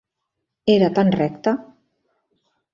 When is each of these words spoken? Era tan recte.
Era 0.77 0.89
tan 0.97 1.13
recte. 1.17 1.55